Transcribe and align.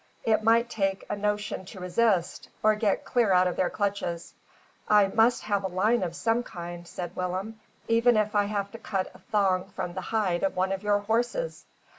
It 0.23 0.41
might 0.41 0.67
take 0.67 1.05
a 1.11 1.15
notion 1.15 1.63
to 1.65 1.79
resist, 1.79 2.49
or 2.63 2.73
get 2.73 3.05
clear 3.05 3.31
out 3.31 3.45
of 3.45 3.55
their 3.55 3.69
clutches. 3.69 4.33
"I 4.89 5.09
must 5.09 5.43
have 5.43 5.63
a 5.63 5.67
line 5.67 6.01
of 6.01 6.15
some 6.15 6.41
kind," 6.41 6.87
said 6.87 7.15
Willem, 7.15 7.59
"even 7.87 8.17
if 8.17 8.33
I 8.33 8.45
have 8.45 8.71
to 8.71 8.79
cut 8.79 9.11
a 9.13 9.19
thong 9.19 9.65
from 9.75 9.93
the 9.93 10.01
hide 10.01 10.41
of 10.41 10.55
one 10.55 10.71
of 10.71 10.81
your 10.81 10.97
horses. 11.01 11.65